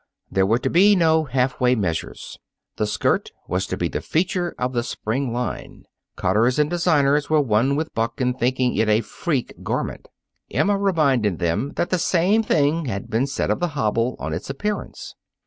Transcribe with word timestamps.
There 0.31 0.47
were 0.47 0.57
to 0.57 0.69
be 0.71 0.95
no 0.95 1.25
half 1.25 1.59
way 1.59 1.75
measures. 1.75 2.39
The 2.77 2.87
skirt 2.87 3.29
was 3.47 3.67
to 3.67 3.77
be 3.77 3.87
the 3.87 4.01
feature 4.01 4.55
of 4.57 4.73
the 4.73 4.81
spring 4.81 5.31
line. 5.31 5.83
Cutters 6.15 6.57
and 6.57 6.71
designers 6.71 7.29
were 7.29 7.39
one 7.39 7.75
with 7.75 7.93
Buck 7.93 8.19
in 8.19 8.33
thinking 8.33 8.75
it 8.75 8.89
a 8.89 9.01
freak 9.01 9.53
garment. 9.61 10.07
Emma 10.49 10.75
reminded 10.75 11.37
them 11.37 11.73
that 11.75 11.91
the 11.91 11.99
same 11.99 12.41
thing 12.41 12.85
had 12.85 13.11
been 13.11 13.27
said 13.27 13.51
of 13.51 13.59
the 13.59 13.67
hobble 13.77 14.15
on 14.17 14.33
its 14.33 14.49
appearance. 14.49 15.13